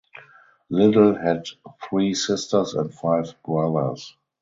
[0.71, 1.45] Little had
[1.87, 4.17] three sisters and five brothers.